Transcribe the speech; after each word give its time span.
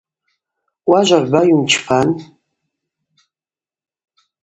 Уажва 0.89 1.19
гӏвба 1.23 1.41
йуымчпан. 1.47 2.09